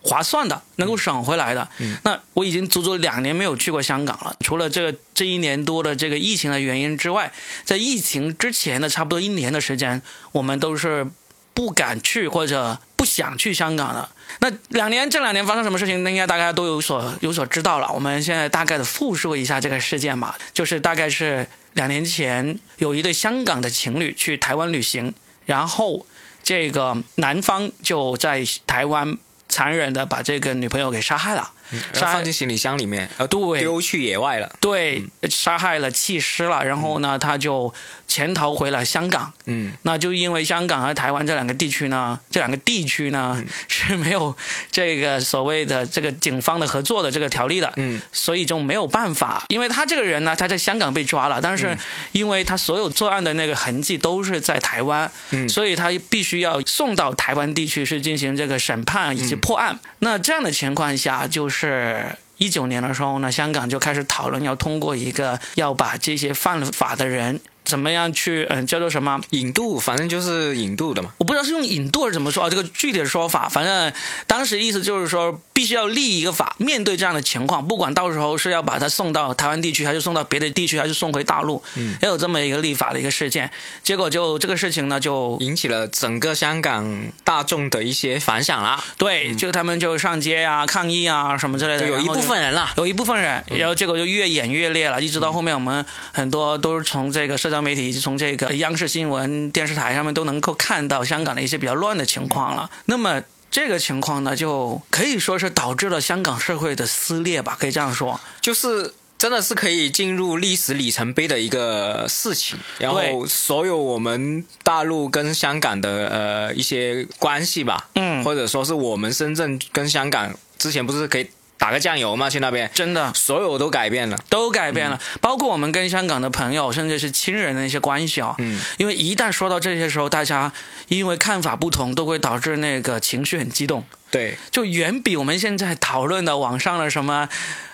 [0.00, 1.68] 划算的，能够省回来的。
[2.04, 4.34] 那我已经足足两年没有去过香港了。
[4.40, 7.30] 除了这个这一年多的这个疫情的原因之外，
[7.64, 10.00] 在疫情之前的差不多一年的时间，
[10.30, 11.04] 我们都是
[11.52, 14.10] 不敢去或者不想去香港了。
[14.40, 17.90] 那两年这两年发生什么事情，那应该大家都有所有所知道了。
[17.92, 25.14] 我们现在大概的复述一下这个事件吧，就是大概是两年前有一对香港的情侣去台湾旅行，
[25.46, 26.04] 然后
[26.42, 29.16] 这个男方就在台湾
[29.48, 31.50] 残忍的把这个女朋友给杀害了，
[31.92, 33.60] 杀放进行李箱里面，呃，对。
[33.60, 34.56] 丢去野外了。
[34.60, 37.72] 对，杀害了、弃尸了，然后呢，他就
[38.08, 39.32] 潜逃回了香港。
[39.44, 44.34] 嗯，那就因为香港和台湾这两个地区呢，这两个地区呢、是没有
[44.72, 49.44] 这个所谓的这个警方的合作的这个条例的，嗯，所以就没有办法。
[49.48, 51.76] 因为他这个人呢，他在香港被抓了，但是
[52.12, 59.78] 因为他所有作案的那个痕迹都是在台湾，嗯所以他必须要送到台湾地区去进行这个审判以及破案。
[60.00, 62.16] 那这样的情况下，就是。
[62.40, 69.20] 一九年的时候呢，香港就开始讨论要通过一个要把这些犯了法的人怎么样去，嗯，叫做什么？
[69.28, 71.12] 引渡，反正就是引渡的嘛。
[71.18, 73.92] 我不知道是用引渡还是怎么说啊，这个具体的说法，反正
[74.26, 83.50] 当时意思就是说，必须要立一个法，面对这样的情况，不管到时候是要把他送到台湾地区，还是送到别的地区，还是送回大陆，嗯，要有这么一个立法的一个事件。
[83.82, 92.72] 结果就这个事情呢，就引起了整个香港大众的一些反响啦，对，就他们就上街啊、抗议啊什么之类的，有一部分人啦。
[92.78, 102.70] 有一部分人，然后结果就越演越烈了，一直到后面我们很多都是从这个社交媒体以及从这个央视新闻电视台上面都能够看到香港的一些比较乱的情况了。
[102.86, 108.20] 那么这个情况呢，就可以说是导致了香港社会的撕裂吧，可以这样说。
[108.40, 123.12] 就是真的是可以进入历史里程碑的一个事情，然后所有我们大陆跟香港的呃一些关系吧，嗯或者说是我们深圳跟香港之前不是可以打个酱油嘛，去那边，真的。
[123.14, 124.16] 所有都改变了。
[124.30, 130.52] 都改变了，包括我们跟香港的朋友，甚至是亲人的一些关系啊、嗯，因为一旦说到这些时候，大家
[130.86, 133.84] 因为看法不同，都会导致那个情绪很激动。
[134.10, 137.28] 对，就远比我们现在讨论的网上的什么，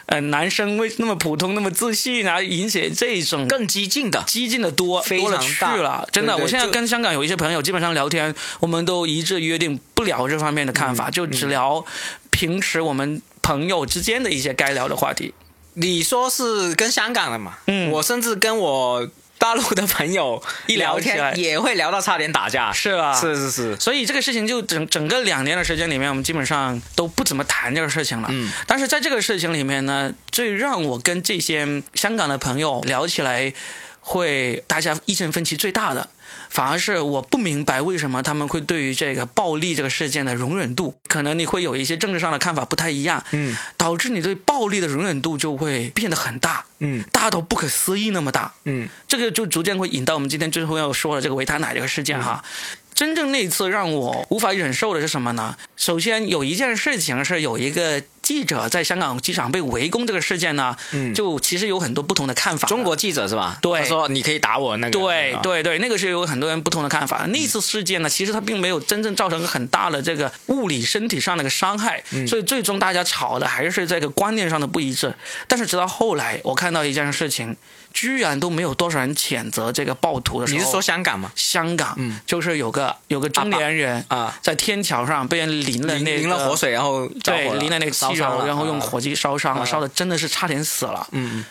[0.06, 6.08] 呃，男生为那么普通、那么自信啊，引起这种更激进的，激进的多非多了去了。
[6.10, 11.84] 真的，对对我现在跟香港有一些朋友，基本上聊天，我们都一致约定不聊这方面的看嗯法，就只聊
[12.30, 15.34] 平时我们朋友之间的一些该聊的话题。
[15.74, 17.58] 你说是跟香港的嘛？
[17.66, 22.72] 嗯我甚至跟我大陆的朋友一聊天也会聊到差点打架。
[22.72, 23.12] 是吧？
[23.20, 28.28] 是是是，所以这个事情就整整个两年的时间里面，我们基本上都不怎么谈这个事情了。
[28.30, 33.52] 嗯，但是在这个事情里面呢，最让我跟这些香港的朋友聊起来，
[34.00, 36.08] 会大家意见分歧最大的，
[36.54, 48.54] 反而是我不明白为什么他们会对于这个暴力这个事件的容忍度，可能你会有一些政治上的看法不太一样，嗯导致你对暴力的容忍度就会变得很大，嗯大到不可思议那么大。
[48.66, 52.44] 嗯这个就逐渐会引到我们今天最后要说的这个维他奶这个事件哈。
[52.94, 55.56] 真正那一次让我无法忍受的是什么呢？
[55.76, 62.68] 首先有一件事情是有一个记者在香港机场被围攻这个事件呢，嗯，就其实有很多不同的看法。
[62.68, 63.58] 中国记者是吧？
[63.60, 64.98] 对他说你可以打我那个。
[64.98, 67.26] 啊，对对对，那个是有很多人不同的看法。
[67.26, 75.12] 那次事件呢，其实它并没有真正造成很大的这个物理身体上的一个伤害，所以最终大家吵的还是这个观念上的不一致。
[75.48, 77.56] 但是直到后来，我看到一件事情，
[77.94, 80.58] 居然都没有多少人谴责这个暴徒的时候。
[80.58, 81.32] 你是说香港吗？
[81.36, 81.94] 香港？
[81.96, 91.06] 嗯就是有个有个中年人啊，在天桥上被人淋了淋那个淋了火水，然后着对，火淋了那个汽油，然后用火机烧伤了，啊烧的真的是差点死了。
[91.12, 91.44] 嗯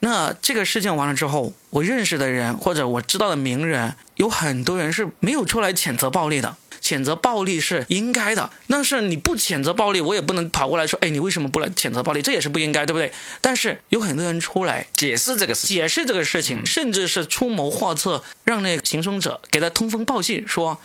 [0.00, 6.54] 那这个事件完了之后，我认识的人或者我知道的名人，有很多人是没有出来谴责暴力的。
[6.82, 12.22] 谴责暴力是应该的，但是你不谴责暴力，我也不能跑过来说，哎，你为什么不来谴责暴力？
[12.22, 13.12] 这也是不应该，对不对？
[13.40, 15.66] 但是有很多人出来解释这个事。
[15.66, 20.78] 解释这个事情，甚至是出谋划策，让那个行凶者给他通风报信，说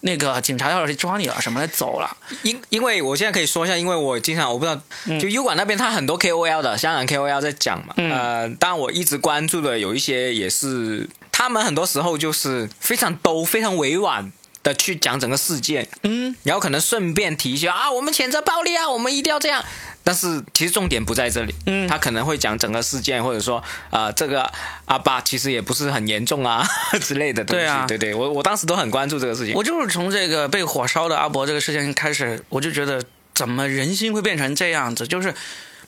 [0.00, 2.16] 那个警察要来抓你了什么的走了。
[2.42, 4.80] 因因为我现在可以说一下，因为我经常我不知道，
[5.20, 19.64] 就优管那边他很多 KOL 的香港 KOL 在讲嘛，呃，当然我一直关注的有一些也是，他们很多时候就是非常兜、非常委婉的去讲整个事件，嗯，然后可能顺便提一下啊，我们谴责暴力啊，我们一定要这样。
[20.04, 24.50] 但是其实重点不在这里，嗯他可能会讲整个事件，或者说啊、这个
[24.86, 26.66] 阿爸其实也不是很严重啊
[27.00, 27.64] 之类的东西。
[27.64, 29.54] 对啊对对，我我当时都很关注这个事情。
[29.54, 33.00] 我就是从这个被火烧的阿伯这个事情开始，我就觉得
[33.32, 35.06] 怎么人心会变成这样子？
[35.06, 35.32] 就是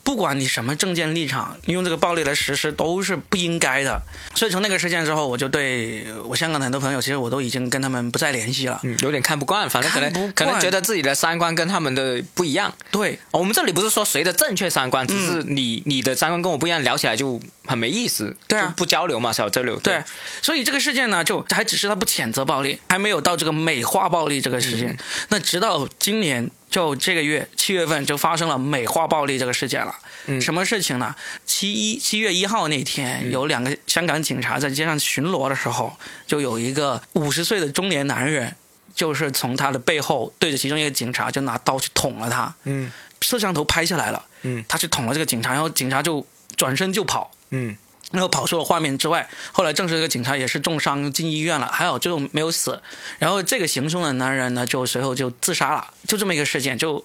[0.04, 4.00] 不管你什么政见立场，你用这个暴力来实施都是不应该的。
[4.34, 8.78] 所以从那个事件之后，我就对我香港的很多朋友，其实我都已经跟他们不再联系了。
[8.84, 12.72] 嗯，有点看不惯，反正可能可能觉得自己的三观跟他们的不一样。
[12.90, 18.36] 对，我们这里不是说谁的正确三观，只是你你的三观跟我不一样，聊起来就很没意思。
[18.46, 19.80] 对啊不交流嘛，少交流。
[19.80, 20.04] 对，
[20.42, 24.96] 所以这个事件呢，就还只是他不谴责暴力，还没有到这个美化暴力这个事件。
[25.30, 29.94] 那直到今年，就这个月七月份就发生了美化暴力这个事件了。
[30.26, 31.14] 嗯什么事情呢？
[31.46, 38.56] 七一七月一号那天，有两个香港警察在街上巡逻的时候，就有一个五十岁的中年男人，
[38.92, 44.24] 就是从他的背后对着其中一个警察就拿刀去捅了他，嗯摄像头拍下来了。
[44.42, 47.30] 嗯他去捅了这个警察，然后警察就转身就跑。
[47.50, 47.76] 嗯
[48.14, 52.80] 然后跑出了画面之外，后来证实这个警察也是重伤进医院了，还好最后没有死。
[53.18, 57.04] 然后这个行凶的男人呢，就随后就自杀了，就这么一个事件，就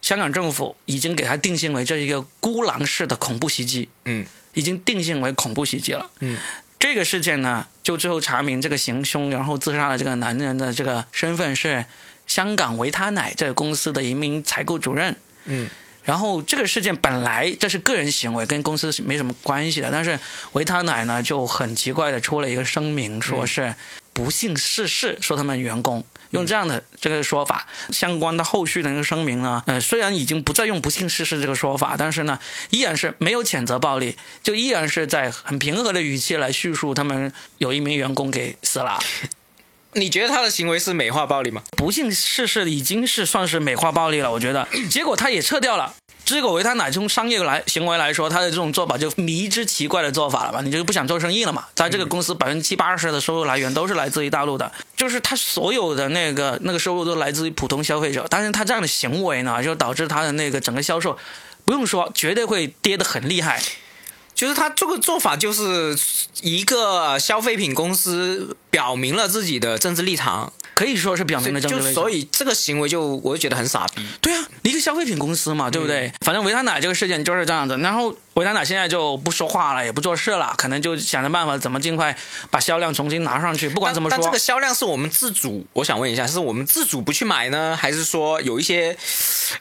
[0.00, 6.10] 香港政府已经给他定性为这是一个孤狼式的恐怖袭击，嗯已经定性为恐怖袭击了。
[6.20, 6.38] 嗯，
[6.78, 11.84] 这个事件呢，就最后查明这个行凶然后自杀的这个男人的这个身份是
[12.26, 15.14] 香港维他奶这个公司的一名采购主任。
[15.44, 15.68] 嗯
[16.06, 20.18] 然后这个事件本来这是个人行为，跟公司是没什么关系的，但是
[20.52, 23.74] 维他奶呢就很奇怪的出了一个声明，说是
[24.14, 32.38] 不幸逝世，说他们员工用这样的这个说法，相关的后续的那个声明呢，呃，虽然已经不再用不幸逝世这个说法，但是呢，
[32.70, 38.98] 依然是没有谴责暴力，就依然是在很平和的语气来叙述他们有一名员工给死了。
[39.96, 41.62] 你觉得他的行为是美化暴力吗？
[41.74, 44.68] 不幸逝世已经是算是美化暴力了，我觉得。
[44.90, 45.94] 结果他也撤掉了。
[46.26, 50.60] 这个维他奶从商业来行为来说，他的这种做法就迷之奇怪的做法了吧？
[50.60, 51.64] 你就不想做生意了嘛？
[51.74, 61.16] 在这个公司百分之七八十的收入来源都是来自于大陆的，就是他所有的那个那个收入都来自于普通消费者，但是他这样的行为呢，就导致他的那个整个销售，
[61.64, 63.62] 不用说，绝对会跌得很厉害。
[64.36, 65.98] 就是他这个做法，就是
[66.42, 74.06] 一个消费品公司表明了自己的政治立场，可以说是表明了政治就所以这个行为就我就觉得很傻逼。
[74.20, 76.12] 对啊，一个消费品公司嘛，对不对？
[76.20, 82.14] 反正维他奶这个事件就是这样子，然后维他奶现在就不说话了，也不做事了，可能就想着办法怎么尽快
[82.50, 83.70] 把销量重新拿上去。
[83.70, 88.94] 不管怎么说，但这个销量是我们自主，我想问一下，是我们自主不去买呢，还是说有一些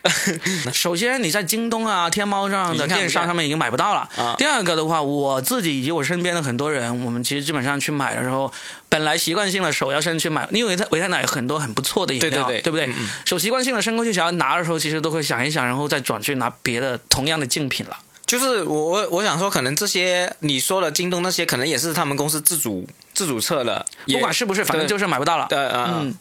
[0.74, 4.10] 首先你在京东啊、天猫这样的电商上面已经买不到了。
[4.18, 8.52] 啊第二个的话，我自己以及我身边的很多人，我们其实基本上去买的时候，
[8.90, 12.90] 本来习惯性的手要伸去买，因为维他维他奶有很多很不错的饮料，对对对不对？
[13.26, 17.98] 手习惯性的伸过去想要拿的时候，其实都会想一想，然后再转去拿别的同样的竞品了。
[18.26, 25.48] 就是我我我想说，可能这些你说的京东那些，可能也是他们公司自主自主测的，不管是不是，反正就是买不到了。
[25.50, 26.14] 对啊、嗯，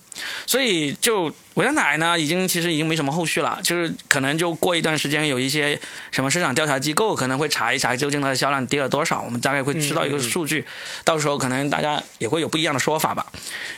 [0.47, 5.79] 所以就维他奶呢，已经其实已经没什么后续了，就是可能就过一段时间有一些
[6.13, 10.65] 什么市场调查机构可能会查一查究竟它的销量跌了多少，我们大概会知道一个数据，
[11.05, 13.27] 到时候可能大家也会有不一样的说法吧。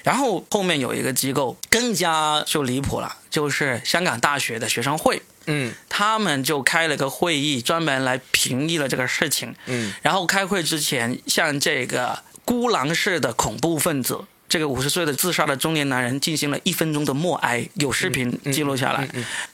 [0.04, 5.22] 然后后面有一个机构更加就离谱了，就是香港大学的学生会。
[5.48, 9.54] 嗯他们就开了个会议，专门来评议了这个事情。
[9.66, 19.06] 嗯然后开会之前，向这个孤狼式的恐怖分子，这个五十岁的自杀的中年男人进行了一分钟的默哀，有视频记录下来。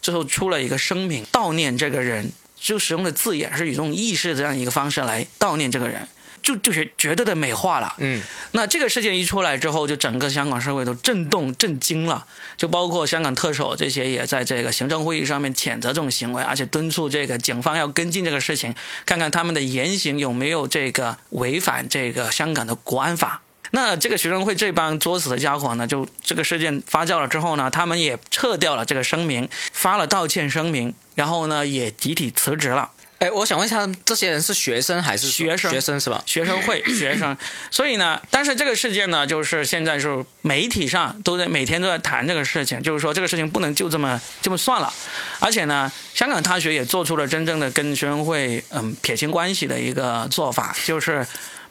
[0.03, 6.07] 最后出了一个声明，悼念这个人，就使用的字眼是以这种意识这样一个方式来悼念这个人。
[6.43, 12.27] 就就是绝对的美化了，嗯那这个事件一出来之后，就整个香港社会都震动、震惊了，
[12.57, 18.75] 就包括香港特首这些也在这个行政会议上面谴责这种行为，而且敦促这个警方要跟进这个事情，
[19.07, 23.41] 看看他们的言行有没有这个违反这个香港的国安法。
[23.71, 32.91] 那这个学生会这帮作死的家伙呢，就这个事件发酵了之后呢，他们也撤掉了这个声明，发了道歉声明，然后呢也集体辞职了。
[33.23, 36.21] 哎，我想问一下，这些人是学生还是学生学生是吧？
[36.27, 37.37] 学生会 学生，
[37.71, 44.93] 所以呢，但是这个事件呢，就是现在是媒体上都在每天都在谈这个事情，就是说这个事情不能就这么这么算了，
[45.39, 51.25] 而且呢，香港大学也做出了真正的跟学生会嗯撇清关系的一个做法，就是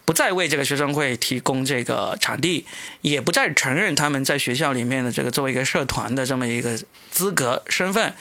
[0.06, 2.66] 不再为这个学生会提供这个场地，
[3.02, 6.80] 也不再承认他们在学校里面的这个作为一个社团的这么一个
[7.12, 8.14] 资格身份。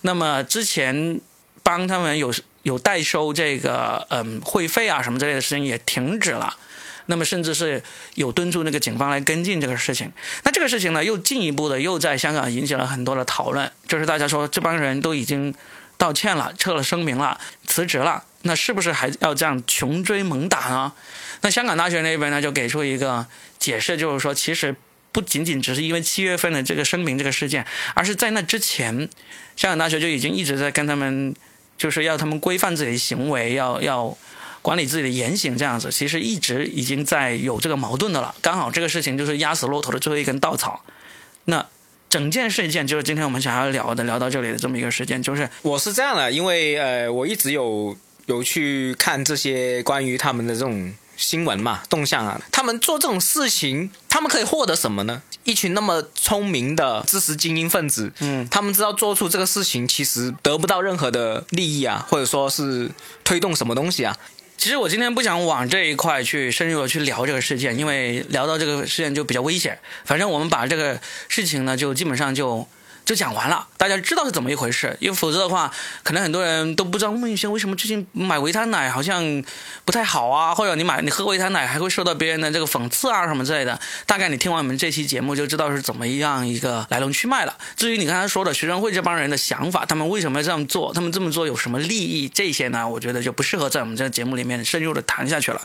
[0.00, 1.20] 那么之前
[1.62, 6.56] 帮他们有有代收这个嗯会费啊什么之类的事情也停止了。
[7.06, 7.82] 那么甚至是
[8.14, 10.12] 有敦促那个警方来跟进这个事情。
[10.44, 15.52] 那这个事情呢，又进一步的又在香港引起了很多的讨论，就是大家说这帮人都已经
[15.96, 20.92] 道歉了、撤了声明了、辞职了，那是不是还要这样穷追猛打呢？
[21.40, 23.26] 那香港大学那边呢，就给出一个
[23.58, 24.76] 解释，就是说其实
[25.10, 29.08] 不仅仅只是因为七月份的这个声明这个事件，而是在那之前，
[29.56, 31.34] 香港大学就已经一直在跟他们，
[31.80, 34.14] 就是要他们规范自己的行为，要要。
[34.62, 38.34] 管理自己的言行这样子，其实一直已经在有这个矛盾的了。
[38.42, 40.84] 刚好这个事情就是压死骆驼的最后一根稻草。
[41.46, 41.66] 那
[42.10, 55.22] 整件事件就是今天我们想要聊的，聊到这里的这么一个事件，就是我是这样的，因为呃，我一直有有去看这些关于他们的这种新闻嘛，动向啊，他们做这种事情，他们可以获得什么呢？
[55.44, 62.90] 一群那么聪明的知识精英分子，嗯，他们知道做出这个事情其实得不到任何的利益啊，或者说是
[63.22, 64.16] 推动什么东西啊。
[64.56, 69.78] 其实我今天不想往这一块去深入的去聊这个事件，因为聊到这个事件就比较危险。
[70.06, 70.98] 反正我们把这个
[71.28, 72.66] 事情呢，就基本上就。
[73.10, 75.68] 就讲完了，大家知道是怎么一回事，因为否则的话，
[76.04, 79.42] 可能很多人都不知道孟雨轩为什么最近买维他奶好像
[79.84, 83.76] 不太好啊，或者你买你喝维他奶还会受到别人的这个讽刺啊什么之类的。
[84.06, 87.58] 大概你听完我们这期节目就知道是怎么样一个来龙去脉了。
[87.74, 95.60] 至于你刚才说的学生会这帮人的想法，他们为什么要这样做，他们这么做有什么利益，这些呢，我觉得就不适合在我们这个节目里面深入的谈下去了。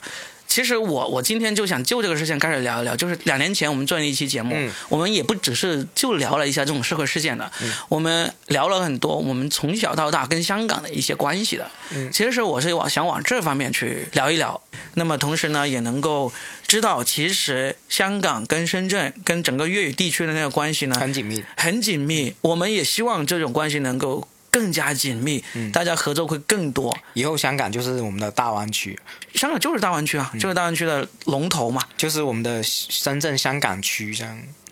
[0.55, 4.55] 其实我我今天就想就这个事情开始聊一聊，就是两年前我们做了一期节目，
[4.87, 7.51] 我们也不只是就聊了一下这种社会事件的，
[7.89, 11.69] 我们聊了很多我们从小到大跟香港的一些关系的。
[12.09, 14.61] 其实我是往想往这方面去聊一聊，
[14.93, 16.31] 那么同时呢也能够
[16.65, 22.33] 知道，其实香港跟深圳跟整个粤语地区的那个关系呢很紧密，很紧密。
[22.39, 24.25] 我们也希望这种关系能够。
[24.55, 25.43] 更加紧密，
[25.73, 26.97] 大家合作会更多。
[27.11, 28.97] 以后香港就是我们的大湾区，
[29.33, 34.41] 香港就是大湾区啊，就是大湾区的龙头嘛，就是我们的深圳香港区这样。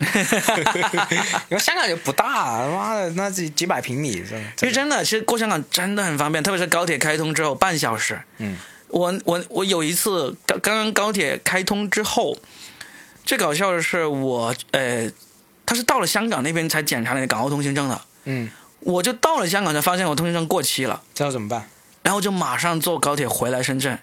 [1.50, 4.24] 因为香港就不大，妈的，那几几百平米，
[4.56, 8.18] 其实真的，其实过香港真的很方便，特别是高铁开通之后，半小时。
[8.38, 8.56] 嗯，
[8.88, 12.34] 我我我有一次刚刚刚高铁开通之后，
[13.22, 15.10] 最搞笑的是我呃，
[15.66, 18.00] 他是到了香港那边才检查那个港澳通行证的。
[18.24, 18.48] 嗯。
[18.84, 21.68] 我就到了香港才发现我通行证过期了，这要怎么办？
[22.02, 23.98] 然后就马上坐高铁回来深圳，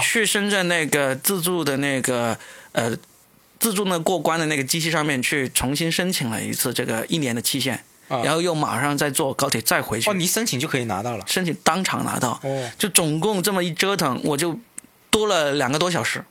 [0.00, 2.38] 去深圳那个自助的那个
[2.70, 2.96] 呃
[3.58, 10.08] 自助那过关的那个机器上面去重新申请了一次这个一年的期限，然后又马上再坐高铁再回去。
[10.08, 12.38] 哦，你申请就可以拿到了，申请当场拿到。
[12.44, 14.56] 哦，就总共这么一折腾，我就
[15.10, 16.24] 多了两个多小时。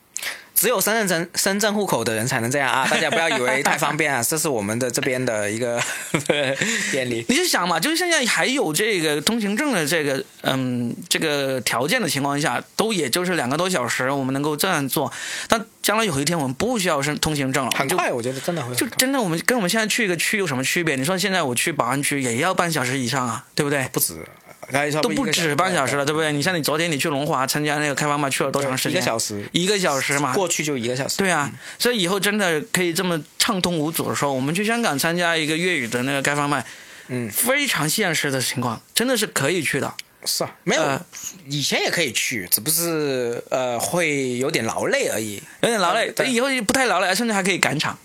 [0.60, 2.86] 只有深圳城深圳户口的人才能这样啊！
[2.92, 5.82] 大家不要以为太方便啊， 这是我们的这边的一个
[6.92, 7.26] 便利。
[7.30, 15.10] 你就想嘛，就是现在还有这个通行证的这个嗯这个条件的情况下，都也就是两个多小时，我们能够这样做。
[15.48, 18.74] 但将来有一天我们不需要申通行证了，很快，我觉得真的会。
[18.76, 20.96] 就真的我们跟我们现在去一个区有什么区别？
[20.96, 23.88] 你说现在我去宝安区也要半小时以上啊，对不对？
[23.92, 24.26] 不止。
[25.02, 26.32] 都不止半小时了，对不对？
[26.32, 28.92] 你像你昨天你去龙华参加那个开放麦，去了多长时间？
[28.92, 30.32] 一个小时，一个小时嘛。
[30.32, 31.18] 过去就一个小时。
[31.18, 36.64] 对啊，所以以后真的可以这么畅通无阻的说，我们去香港参加一个粤语的那个开放麦，
[37.08, 39.92] 嗯，非常现实的情况，真的是可以去的。
[40.26, 41.02] 是啊，没有，
[41.48, 46.12] 以前也可以去，只不过是呃会有点劳累而已，有点劳累。
[46.12, 47.98] 等以后不太劳累，甚至还可以赶场。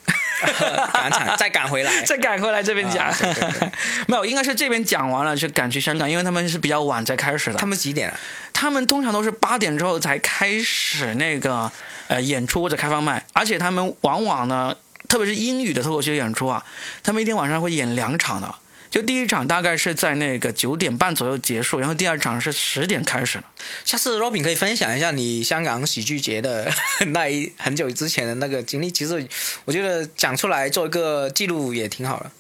[0.92, 3.10] 赶场再赶回来， 再赶回来这边讲，
[4.06, 7.56] 没有，应该是这边讲完了就赶去香港，因为他们是比较晚才开始的。
[7.56, 8.12] 他们几点？
[8.52, 11.70] 他们通常都是八点之后才开始那个
[12.08, 14.76] 呃演出或者开放麦，而且他们往往呢，
[15.08, 16.62] 特别是英语的脱口秀演出啊，
[17.02, 18.54] 他们一天晚上会演两场的。
[18.94, 23.42] 就第一场大概是在那个九点半左右结束，然后第二场是十点开始。
[23.84, 26.72] 下次 Robin 可以分享一下你香港喜剧节的
[27.12, 28.92] 那一很久之前的那个经历。
[28.92, 29.26] 其实
[29.64, 32.30] 我觉得讲出来做一个记录也挺好的，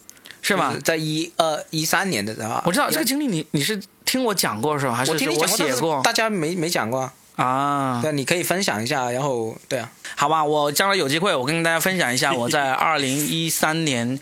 [0.42, 0.76] 是吧？
[0.84, 4.94] 在一二一三年的时候，我知道这个经历，你你是听我讲过是吧？
[4.94, 6.00] 还是我写过？
[6.04, 8.00] 大家没没讲过啊？
[8.00, 9.10] 对，你可以分享一下。
[9.10, 14.20] 然后对啊，好吧，我将来有机会，我跟大家分享一下我在二零一三年、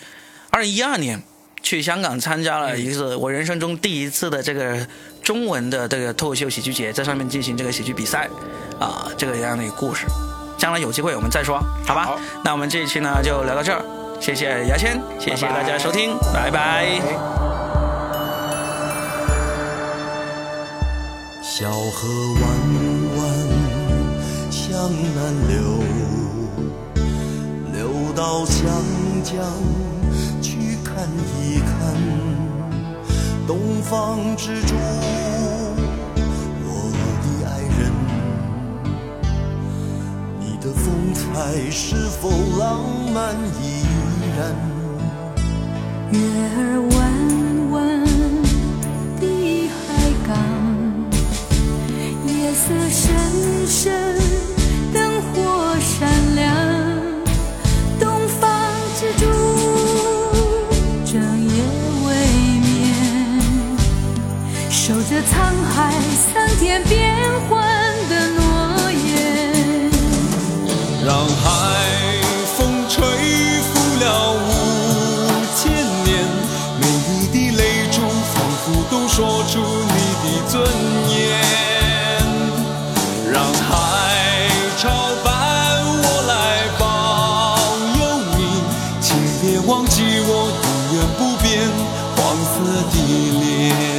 [0.48, 1.22] 二零一二年。
[1.62, 4.86] 去香港参加了一次我人生中第一次的这个
[5.22, 8.28] 中文的这个脱口秀喜剧节在上面进行这个喜剧比赛
[8.78, 10.06] 啊这个样的一个故事。
[10.58, 13.82] 将来有机会我们再说好吧那我们这一期呢就聊到这儿。
[14.20, 17.42] 谢谢牙签谢谢大家收听拜拜。
[21.42, 22.42] 小河弯
[23.16, 23.22] 弯
[24.50, 24.72] 向
[25.14, 25.82] 南流
[27.72, 28.64] 流到湘
[29.24, 29.81] 江。
[31.02, 31.68] 看一看
[33.44, 34.76] 东方之珠
[36.64, 36.70] 我
[37.24, 37.90] 的爱人
[40.38, 43.82] 你的风采是否浪漫依
[44.36, 44.54] 然
[46.12, 46.18] 月
[46.56, 47.00] 儿弯
[47.72, 47.74] 弯
[49.18, 49.26] 的
[49.74, 49.82] 海
[50.28, 50.30] 港
[52.28, 54.21] 夜色深深
[66.62, 67.12] 天变
[67.48, 67.58] 幻
[68.08, 69.90] 的诺言，
[71.04, 71.42] 让海
[72.56, 73.02] 风吹
[73.62, 74.38] 拂了五
[75.56, 75.72] 千
[76.04, 76.24] 年，
[76.80, 77.60] 每一滴泪
[77.90, 77.98] 珠
[78.32, 80.62] 仿佛都说出你的尊
[81.10, 81.12] 严。
[83.32, 83.68] 让海
[84.78, 84.88] 潮
[85.24, 85.30] 伴
[85.84, 86.32] 我来
[86.78, 87.66] 保
[87.98, 88.00] 佑
[88.38, 88.40] 你，
[89.00, 89.10] 请
[89.40, 89.96] 别忘记
[90.28, 90.30] 我
[90.62, 91.50] 永远不变
[92.14, 92.20] 黄
[92.54, 92.54] 色
[92.92, 92.94] 的
[93.40, 93.91] 脸。